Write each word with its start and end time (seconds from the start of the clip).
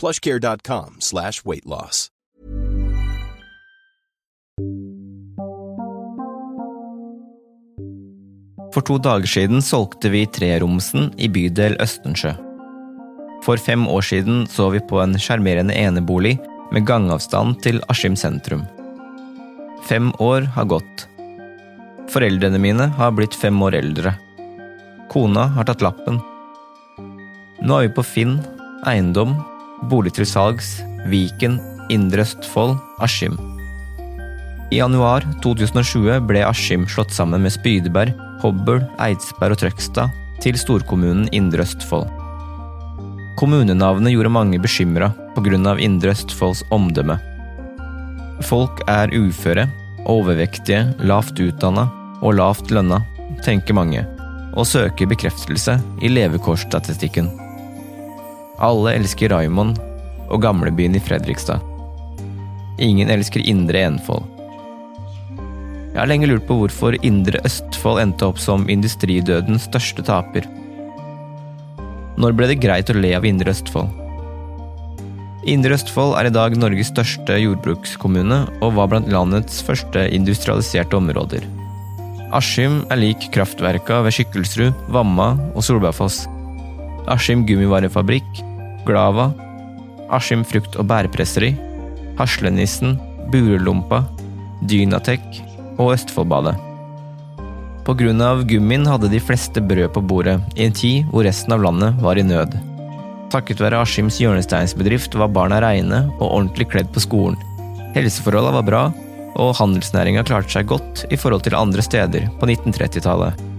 plushcare.com 0.00 0.96
slash 0.98 1.44
weight 1.44 1.66
loss. 1.66 2.08
For 8.70 8.86
to 8.86 9.00
dager 9.02 9.26
siden 9.26 9.62
solgte 9.62 10.12
vi 10.12 10.26
treromsen 10.30 11.10
i 11.18 11.28
bydel 11.32 11.74
Østensjø. 11.82 12.36
For 13.44 13.58
fem 13.58 13.86
år 13.88 14.04
siden 14.06 14.44
så 14.50 14.68
vi 14.70 14.82
på 14.84 15.00
en 15.02 15.16
sjarmerende 15.18 15.74
enebolig 15.74 16.36
med 16.70 16.86
gangavstand 16.86 17.58
til 17.64 17.80
Askim 17.90 18.16
sentrum. 18.16 18.62
Fem 19.88 20.12
år 20.22 20.46
har 20.54 20.68
gått. 20.70 21.06
Foreldrene 22.12 22.60
mine 22.62 22.86
har 22.98 23.14
blitt 23.16 23.34
fem 23.34 23.58
år 23.62 23.78
eldre. 23.80 24.14
Kona 25.10 25.48
har 25.56 25.66
tatt 25.66 25.82
lappen. 25.82 26.20
Nå 27.60 27.76
er 27.76 27.88
vi 27.88 27.94
på 27.96 28.04
Finn, 28.06 28.38
eiendom, 28.86 29.34
bolig 29.88 30.12
til 30.18 30.28
salgs, 30.28 30.80
Viken, 31.08 31.58
Indre 31.90 32.26
Østfold, 32.26 32.76
Askim. 33.00 33.38
I 34.70 34.78
januar 34.78 35.24
2020 35.42 36.20
ble 36.28 36.44
Askim 36.46 36.86
slått 36.86 37.14
sammen 37.14 37.42
med 37.42 37.54
Spydeberg, 37.54 38.14
Hobøl, 38.44 38.84
Eidsberg 39.02 39.56
og 39.56 39.62
Trøgstad 39.64 40.12
til 40.40 40.58
storkommunen 40.60 41.26
Indre 41.36 41.64
Østfold. 41.66 42.06
Kommunenavnet 43.40 44.12
gjorde 44.12 44.32
mange 44.32 44.60
bekymra 44.60 45.10
pga. 45.34 45.76
Indre 45.80 46.12
Østfolds 46.12 46.62
omdømme. 46.70 47.18
Folk 48.44 48.82
er 48.88 49.12
uføre, 49.16 49.66
overvektige, 50.06 50.94
lavt 51.00 51.40
utdanna 51.40 51.88
og 52.20 52.34
lavt 52.36 52.70
lønna, 52.70 53.02
tenker 53.44 53.74
mange, 53.74 54.04
og 54.54 54.66
søker 54.66 55.08
bekreftelse 55.08 55.78
i 56.02 56.08
levekårsstatistikken. 56.08 57.30
Alle 58.60 58.92
elsker 58.98 59.32
Raymond 59.32 59.78
og 60.28 60.42
gamlebyen 60.44 60.96
i 60.98 61.00
Fredrikstad. 61.00 61.62
Ingen 62.80 63.08
elsker 63.12 63.40
Indre 63.48 63.86
Enfold. 63.88 64.26
Jeg 65.90 65.98
har 65.98 66.10
lenge 66.10 66.28
lurt 66.28 66.44
på 66.48 66.58
hvorfor 66.58 66.94
Indre 67.00 67.40
Østfold 67.48 68.02
endte 68.02 68.28
opp 68.28 68.38
som 68.38 68.68
industridødens 68.70 69.64
største 69.66 70.04
taper. 70.06 70.44
Når 72.20 72.36
ble 72.36 72.50
det 72.50 72.60
greit 72.60 72.92
å 72.92 72.98
le 72.98 73.14
av 73.16 73.24
Indre 73.24 73.54
Østfold? 73.56 73.88
Indre 75.48 75.78
Østfold 75.78 76.18
er 76.20 76.28
i 76.28 76.34
dag 76.36 76.52
Norges 76.60 76.92
største 76.92 77.38
jordbrukskommune 77.40 78.42
og 78.60 78.76
var 78.76 78.92
blant 78.92 79.08
landets 79.08 79.62
første 79.64 80.04
industrialiserte 80.12 81.00
områder. 81.00 81.48
Askim 82.36 82.82
er 82.92 83.00
lik 83.00 83.24
kraftverka 83.32 84.02
ved 84.04 84.18
Kykkelsrud, 84.20 84.76
Vamma 84.92 85.32
og 85.56 85.64
Solbergfoss. 85.64 86.26
Askim 87.10 87.42
gummivarefabrikk, 87.48 88.44
Glava, 88.86 89.30
Askim 90.10 90.42
frukt- 90.44 90.78
og 90.80 90.88
bærpresseri, 90.90 91.52
Haslenissen, 92.18 92.96
Burlompa, 93.30 94.02
Dynatek 94.66 95.22
og 95.78 95.94
Østfoldbadet. 95.94 96.56
På 97.86 97.94
grunn 97.96 98.20
av 98.22 98.42
gummien 98.46 98.84
hadde 98.86 99.08
de 99.10 99.20
fleste 99.22 99.62
brød 99.64 99.94
på 99.94 100.02
bordet, 100.04 100.36
i 100.56 100.66
en 100.66 100.76
tid 100.76 101.08
hvor 101.10 101.24
resten 101.26 101.54
av 101.56 101.62
landet 101.64 102.02
var 102.04 102.20
i 102.20 102.26
nød. 102.26 102.58
Takket 103.30 103.62
være 103.62 103.80
Askims 103.80 104.18
hjørnesteinsbedrift 104.20 105.14
var 105.18 105.30
barna 105.32 105.60
reine 105.62 106.02
og 106.18 106.26
ordentlig 106.26 106.68
kledd 106.72 106.90
på 106.94 107.02
skolen. 107.02 107.38
Helseforholda 107.94 108.52
var 108.58 108.66
bra, 108.66 108.82
og 109.40 109.54
handelsnæringa 109.58 110.24
klarte 110.26 110.52
seg 110.56 110.68
godt 110.70 111.04
i 111.10 111.18
forhold 111.18 111.46
til 111.46 111.56
andre 111.58 111.82
steder 111.86 112.26
på 112.40 112.48
1930-tallet. 112.50 113.49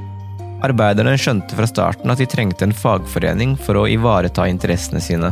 Arbeiderne 0.62 1.16
skjønte 1.18 1.58
fra 1.58 1.66
starten 1.70 2.12
at 2.14 2.20
de 2.22 2.28
trengte 2.30 2.68
en 2.68 2.76
fagforening 2.76 3.56
for 3.58 3.80
å 3.82 3.88
ivareta 3.90 4.46
interessene 4.50 5.02
sine. 5.02 5.32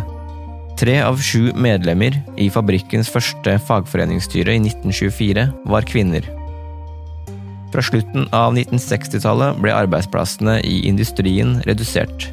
Tre 0.79 0.95
av 1.03 1.19
sju 1.21 1.51
medlemmer 1.59 2.15
i 2.39 2.47
fabrikkens 2.49 3.11
første 3.11 3.57
fagforeningsstyre 3.67 4.55
i 4.55 4.61
1924 4.63 5.45
var 5.69 5.85
kvinner. 5.85 6.25
Fra 7.69 7.83
slutten 7.85 8.25
av 8.33 8.55
1960-tallet 8.55 9.59
ble 9.61 9.73
arbeidsplassene 9.75 10.57
i 10.65 10.81
industrien 10.89 11.59
redusert. 11.67 12.29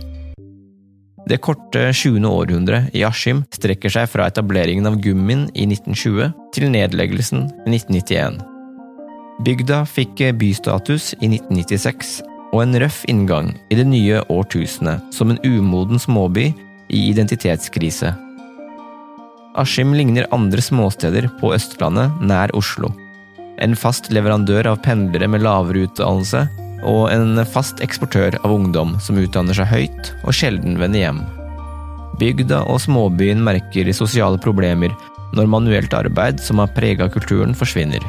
Det 1.26 1.40
korte 1.42 1.88
20. 1.90 2.22
århundret 2.30 2.94
i 2.96 3.02
Askim 3.04 3.42
strekker 3.52 3.92
seg 3.92 4.06
fra 4.08 4.28
etableringen 4.30 4.86
av 4.88 5.00
gummien 5.02 5.48
i 5.58 5.66
1920 5.66 6.30
til 6.54 6.70
nedleggelsen 6.70 7.48
i 7.66 7.74
1991. 7.74 8.38
Bygda 9.44 9.82
fikk 9.90 10.22
bystatus 10.38 11.10
i 11.18 11.34
1996 11.34 12.22
og 12.56 12.62
en 12.62 12.78
røff 12.80 13.02
inngang 13.10 13.50
i 13.68 13.76
det 13.76 13.84
nye 13.84 14.22
årtusenet 14.32 15.12
som 15.12 15.28
en 15.28 15.40
umoden 15.44 16.00
småby 16.00 16.46
i 16.88 17.00
identitetskrise. 17.10 18.14
Askim 19.60 19.92
ligner 19.96 20.28
andre 20.32 20.64
småsteder 20.64 21.28
på 21.40 21.52
Østlandet 21.56 22.16
nær 22.24 22.52
Oslo. 22.56 22.94
En 23.60 23.76
fast 23.76 24.08
leverandør 24.12 24.70
av 24.72 24.80
pendlere 24.84 25.28
med 25.28 25.44
lavere 25.44 25.84
utdannelse 25.84 26.46
og 26.86 27.10
en 27.12 27.42
fast 27.48 27.82
eksportør 27.84 28.38
av 28.42 28.52
ungdom 28.52 28.96
som 29.04 29.20
utdanner 29.20 29.56
seg 29.56 29.68
høyt 29.72 30.12
og 30.22 30.32
sjelden 30.36 30.80
vender 30.80 31.04
hjem. 31.04 31.20
Bygda 32.20 32.62
og 32.72 32.80
småbyen 32.84 33.44
merker 33.44 33.92
sosiale 33.96 34.40
problemer 34.40 34.96
når 35.36 35.52
manuelt 35.52 35.92
arbeid 35.96 36.40
som 36.40 36.62
har 36.62 36.72
prega 36.72 37.10
kulturen, 37.12 37.52
forsvinner. 37.56 38.00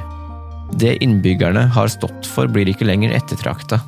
Det 0.79 0.95
innbyggerne 1.03 1.65
har 1.75 1.91
stått 1.91 2.27
for, 2.27 2.47
blir 2.47 2.69
ikke 2.71 2.87
lenger 2.87 3.15
ettertrakta. 3.17 3.81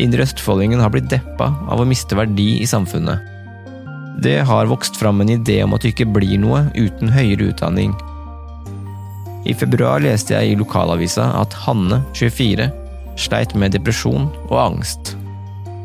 Indre 0.00 0.24
østfoldingen 0.26 0.82
har 0.82 0.90
blitt 0.90 1.10
deppa 1.10 1.52
av 1.70 1.80
å 1.80 1.86
miste 1.86 2.16
verdi 2.18 2.56
i 2.62 2.66
samfunnet. 2.66 3.30
Det 4.22 4.40
har 4.46 4.70
vokst 4.70 4.96
fram 4.98 5.20
en 5.22 5.30
idé 5.30 5.60
om 5.64 5.74
at 5.74 5.82
du 5.82 5.90
ikke 5.90 6.08
blir 6.10 6.38
noe 6.42 6.64
uten 6.74 7.10
høyere 7.14 7.50
utdanning. 7.52 7.94
I 9.44 9.54
februar 9.58 10.02
leste 10.02 10.34
jeg 10.34 10.54
i 10.54 10.58
lokalavisa 10.58 11.26
at 11.40 11.54
Hanne, 11.66 12.00
24, 12.16 12.70
sleit 13.20 13.54
med 13.58 13.74
depresjon 13.76 14.30
og 14.48 14.56
angst. 14.58 15.14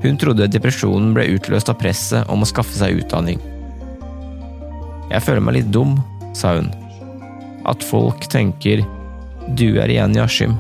Hun 0.04 0.18
trodde 0.22 0.48
depresjonen 0.48 1.12
ble 1.16 1.28
utløst 1.36 1.70
av 1.70 1.78
presset 1.82 2.30
om 2.32 2.46
å 2.46 2.50
skaffe 2.50 2.78
seg 2.80 3.02
utdanning. 3.02 3.42
Jeg 5.10 5.26
føler 5.26 5.44
meg 5.44 5.60
litt 5.60 5.74
dum, 5.74 5.98
sa 6.38 6.56
hun. 6.56 6.70
At 7.68 7.84
folk 7.84 8.30
tenker 8.32 8.86
du 9.58 9.68
er 9.82 9.90
igjen 9.92 10.16
i 10.16 10.24
Askim, 10.24 10.56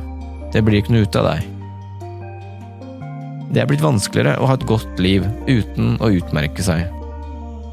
det 0.54 0.66
blir 0.66 0.81
ikke 0.81 0.98
noe 0.98 1.07
ut 1.07 1.18
av 1.22 1.31
deg. 1.31 1.59
Det 3.50 3.62
er 3.62 3.69
blitt 3.69 3.84
vanskeligere 3.84 4.38
å 4.38 4.48
ha 4.50 4.56
et 4.57 4.66
godt 4.69 5.00
liv 5.01 5.25
uten 5.50 5.96
å 6.04 6.12
utmerke 6.19 6.63
seg. 6.66 6.86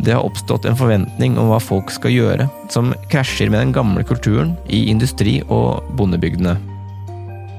Det 0.01 0.13
har 0.13 0.25
oppstått 0.25 0.67
en 0.69 0.77
forventning 0.77 1.37
om 1.41 1.51
hva 1.51 1.59
folk 1.63 1.91
skal 1.93 2.13
gjøre, 2.13 2.49
som 2.73 2.93
krasjer 3.13 3.51
med 3.53 3.63
den 3.63 3.75
gamle 3.77 4.05
kulturen 4.05 4.55
i 4.69 4.87
industri- 4.93 5.43
og 5.49 5.85
bondebygdene. 5.97 6.57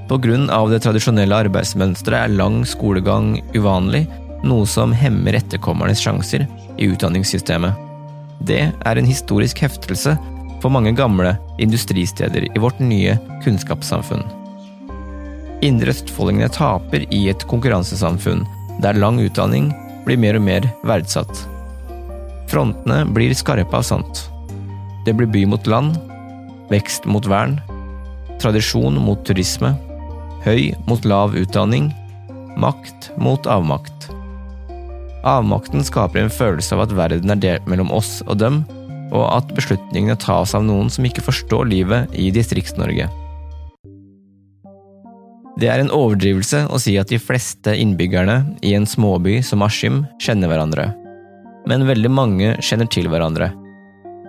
På 0.08 0.20
grunn 0.24 0.48
av 0.54 0.70
det 0.72 0.80
tradisjonelle 0.86 1.42
arbeidsmønsteret 1.48 2.30
er 2.30 2.38
lang 2.38 2.62
skolegang 2.66 3.42
uvanlig, 3.58 4.06
noe 4.48 4.70
som 4.70 4.94
hemmer 4.96 5.36
etterkommernes 5.36 6.02
sjanser 6.04 6.46
i 6.78 6.90
utdanningssystemet. 6.94 7.86
Det 8.48 8.64
er 8.70 9.00
en 9.02 9.10
historisk 9.10 9.66
heftelse 9.66 10.16
for 10.62 10.74
mange 10.74 10.94
gamle 10.98 11.36
industristeder 11.62 12.48
i 12.48 12.62
vårt 12.62 12.80
nye 12.80 13.18
kunnskapssamfunn. 13.44 14.24
Indre 15.66 15.90
østfoldingene 15.90 16.50
taper 16.54 17.06
i 17.14 17.24
et 17.32 17.44
konkurransesamfunn 17.50 18.44
der 18.84 18.98
lang 18.98 19.18
utdanning 19.24 19.72
blir 20.06 20.20
mer 20.22 20.38
og 20.38 20.46
mer 20.46 20.68
verdsatt. 20.86 21.44
Frontene 22.52 23.02
blir 23.12 23.34
skarpe 23.36 23.80
av 23.80 23.86
sant. 23.88 24.28
Det 25.08 25.16
blir 25.18 25.30
by 25.34 25.44
mot 25.50 25.68
land, 25.68 25.98
vekst 26.70 27.08
mot 27.10 27.26
vern, 27.28 27.58
tradisjon 28.42 29.00
mot 29.02 29.24
turisme, 29.26 29.74
høy 30.46 30.72
mot 30.88 31.04
lav 31.10 31.36
utdanning, 31.36 31.90
makt 32.60 33.12
mot 33.18 33.50
avmakt. 33.50 34.12
Avmakten 35.28 35.84
skaper 35.84 36.22
en 36.22 36.32
følelse 36.32 36.76
av 36.78 36.86
at 36.86 36.96
verden 36.96 37.34
er 37.34 37.42
delt 37.42 37.68
mellom 37.68 37.90
oss 37.92 38.20
og 38.28 38.38
dem, 38.40 38.62
og 39.10 39.26
at 39.32 39.52
beslutningene 39.58 40.20
tas 40.22 40.54
av 40.56 40.68
noen 40.68 40.92
som 40.94 41.08
ikke 41.08 41.26
forstår 41.26 41.68
livet 41.72 42.14
i 42.16 42.30
Distrikts-Norge. 42.36 43.10
Det 45.58 45.72
er 45.74 45.82
en 45.82 45.94
overdrivelse 45.94 46.68
å 46.70 46.78
si 46.82 46.94
at 47.02 47.10
de 47.10 47.18
fleste 47.18 47.74
innbyggerne 47.74 48.60
i 48.62 48.76
en 48.78 48.86
småby 48.86 49.40
som 49.46 49.66
Askim 49.66 50.04
kjenner 50.22 50.52
hverandre 50.52 50.92
men 51.68 51.88
veldig 51.88 52.12
mange 52.12 52.56
kjenner 52.64 52.88
til 52.92 53.10
hverandre. 53.12 53.52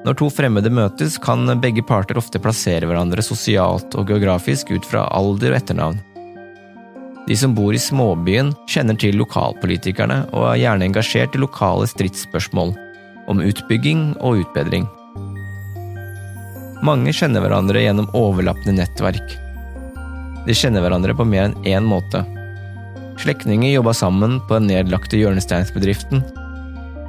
Når 0.07 0.19
to 0.19 0.29
fremmede 0.33 0.71
møtes, 0.73 1.19
kan 1.21 1.47
begge 1.63 1.85
parter 1.87 2.19
ofte 2.19 2.41
plassere 2.43 2.87
hverandre 2.89 3.23
sosialt 3.25 3.95
og 3.99 4.11
geografisk 4.11 4.73
ut 4.75 4.87
fra 4.87 5.07
alder 5.15 5.55
og 5.55 5.61
etternavn. 5.61 6.03
De 7.29 7.37
som 7.37 7.53
bor 7.55 7.75
i 7.77 7.83
småbyen, 7.83 8.55
kjenner 8.71 8.97
til 8.99 9.19
lokalpolitikerne 9.21 10.23
og 10.33 10.47
er 10.53 10.63
gjerne 10.63 10.89
engasjert 10.89 11.35
i 11.37 11.43
lokale 11.43 11.89
stridsspørsmål, 11.91 12.73
om 13.29 13.43
utbygging 13.45 14.15
og 14.25 14.45
utbedring. 14.45 14.87
Mange 16.87 17.13
kjenner 17.13 17.43
hverandre 17.45 17.83
gjennom 17.85 18.09
overlappende 18.17 18.79
nettverk. 18.79 19.37
De 20.49 20.57
kjenner 20.57 20.81
hverandre 20.81 21.13
på 21.15 21.29
mer 21.29 21.51
enn 21.51 21.59
én 21.69 21.85
måte. 21.85 22.25
Slektninger 23.21 23.75
jobba 23.75 23.93
sammen 23.93 24.39
på 24.49 24.57
den 24.57 24.71
nedlagte 24.71 25.19
hjørnesteinsbedriften, 25.21 26.23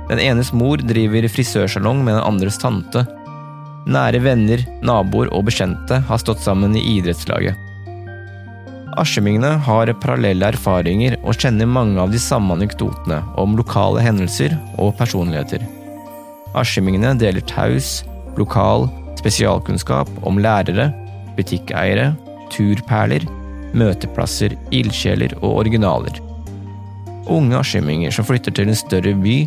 den 0.09 0.19
enes 0.23 0.49
mor 0.57 0.81
driver 0.81 1.27
frisørsalong 1.29 2.01
med 2.01 2.15
den 2.17 2.25
andres 2.25 2.57
tante. 2.57 3.03
Nære 3.89 4.21
venner, 4.25 4.63
naboer 4.85 5.29
og 5.37 5.45
bekjente 5.49 5.99
har 6.07 6.21
stått 6.21 6.41
sammen 6.41 6.73
i 6.77 6.81
idrettslaget. 6.97 7.53
Askimingene 8.99 9.51
har 9.67 9.91
parallelle 10.01 10.49
erfaringer 10.49 11.15
og 11.21 11.37
kjenner 11.37 11.69
mange 11.69 12.01
av 12.01 12.09
de 12.11 12.19
samme 12.19 12.57
anekdotene 12.57 13.21
om 13.39 13.53
lokale 13.59 14.01
hendelser 14.03 14.57
og 14.81 14.95
personligheter. 14.97 15.61
Askimingene 16.57 17.13
deler 17.21 17.45
taus, 17.45 17.99
lokal 18.39 18.89
spesialkunnskap 19.21 20.09
om 20.25 20.41
lærere, 20.41 20.89
butikkeiere, 21.37 22.15
turperler, 22.53 23.25
møteplasser, 23.77 24.55
ildsjeler 24.73 25.35
og 25.41 25.61
originaler. 25.63 26.19
Unge 27.29 27.59
askimminger 27.59 28.13
som 28.13 28.25
flytter 28.25 28.55
til 28.55 28.71
en 28.71 28.77
større 28.77 29.13
by, 29.21 29.43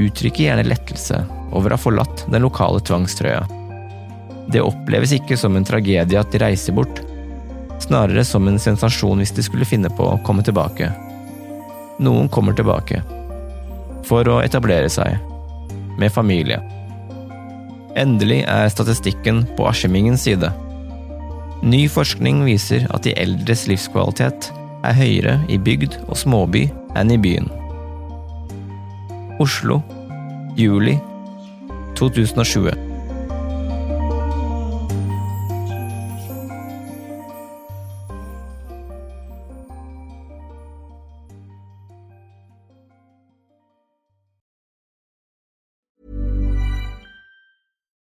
uttrykker 0.00 0.46
gjerne 0.46 0.66
lettelse 0.68 1.22
over 1.52 1.72
å 1.72 1.76
ha 1.76 1.80
forlatt 1.80 2.26
den 2.32 2.44
lokale 2.44 2.80
tvangstrøya. 2.84 3.44
Det 4.52 4.62
oppleves 4.64 5.14
ikke 5.16 5.38
som 5.38 5.56
en 5.56 5.66
tragedie 5.66 6.20
at 6.20 6.32
de 6.32 6.40
reiser 6.42 6.76
bort, 6.76 7.00
snarere 7.82 8.24
som 8.24 8.46
en 8.48 8.60
sensasjon 8.60 9.20
hvis 9.22 9.34
de 9.36 9.44
skulle 9.46 9.68
finne 9.68 9.90
på 9.92 10.06
å 10.06 10.20
komme 10.26 10.44
tilbake. 10.46 10.90
Noen 12.02 12.28
kommer 12.32 12.56
tilbake. 12.56 13.02
For 14.08 14.26
å 14.28 14.40
etablere 14.42 14.90
seg. 14.90 15.18
Med 16.00 16.12
familie. 16.12 16.58
Endelig 17.98 18.40
er 18.48 18.70
statistikken 18.72 19.44
på 19.56 19.66
Askimmingens 19.68 20.24
side. 20.24 20.48
Ny 21.62 21.84
forskning 21.86 22.40
viser 22.42 22.88
at 22.90 23.04
de 23.06 23.12
eldres 23.22 23.68
livskvalitet 23.70 24.48
er 24.82 24.96
høyere 24.98 25.36
i 25.46 25.60
bygd 25.62 25.94
og 26.08 26.18
småby 26.18 26.64
enn 26.98 27.14
i 27.14 27.18
byen. 27.22 27.46
Oslo, 29.42 29.78
juli 30.58 30.96
2020. 31.98 32.91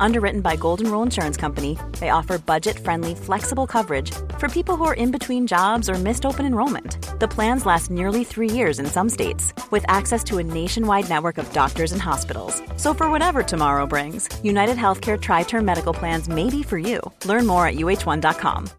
Underwritten 0.00 0.40
by 0.40 0.56
Golden 0.56 0.90
Rule 0.90 1.02
Insurance 1.02 1.36
Company, 1.36 1.78
they 2.00 2.08
offer 2.08 2.38
budget 2.38 2.78
friendly, 2.78 3.14
flexible 3.14 3.66
coverage 3.66 4.10
for 4.38 4.48
people 4.48 4.76
who 4.76 4.84
are 4.84 4.94
in 4.94 5.10
between 5.10 5.46
jobs 5.46 5.88
or 5.88 5.94
missed 5.94 6.26
open 6.26 6.46
enrollment. 6.46 6.96
The 7.20 7.28
plans 7.28 7.66
last 7.66 7.90
nearly 7.90 8.24
three 8.24 8.50
years 8.50 8.78
in 8.78 8.86
some 8.86 9.08
states, 9.08 9.52
with 9.70 9.84
access 9.88 10.24
to 10.24 10.38
a 10.38 10.42
nationwide 10.42 11.08
network 11.08 11.38
of 11.38 11.52
doctors 11.52 11.92
and 11.92 12.02
hospitals. 12.02 12.60
So, 12.76 12.94
for 12.94 13.10
whatever 13.10 13.42
tomorrow 13.42 13.86
brings, 13.86 14.28
United 14.42 14.76
Healthcare 14.76 15.20
Tri 15.20 15.44
Term 15.44 15.64
Medical 15.64 15.92
Plans 15.92 16.28
may 16.28 16.50
be 16.50 16.62
for 16.62 16.78
you. 16.78 17.00
Learn 17.24 17.46
more 17.46 17.66
at 17.66 17.76
uh1.com. 17.76 18.70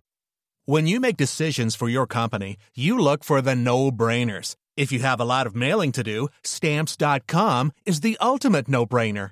When 0.66 0.88
you 0.88 1.00
make 1.00 1.18
decisions 1.18 1.76
for 1.76 1.90
your 1.90 2.08
company, 2.08 2.58
you 2.76 2.98
look 2.98 3.24
for 3.24 3.42
the 3.42 3.56
no 3.56 3.92
brainers. 3.92 4.56
If 4.78 4.92
you 4.92 5.00
have 5.00 5.20
a 5.20 5.26
lot 5.26 5.48
of 5.48 5.56
mailing 5.56 5.92
to 5.94 6.04
do, 6.04 6.30
stamps.com 6.44 7.74
is 7.86 8.02
the 8.02 8.18
ultimate 8.22 8.68
no 8.68 8.86
brainer. 8.86 9.32